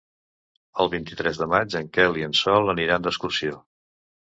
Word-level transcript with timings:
El 0.83 0.89
vint-i-tres 0.93 1.41
de 1.41 1.47
maig 1.51 1.77
en 1.81 1.91
Quel 1.99 2.19
i 2.23 2.27
en 2.31 2.35
Sol 2.41 2.75
aniran 2.77 3.07
d'excursió. 3.09 3.63